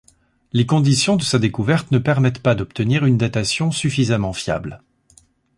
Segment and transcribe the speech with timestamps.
[0.51, 4.81] Les conditions de sa découverte ne permettent pas d'obtenir une datation suffisamment fiable.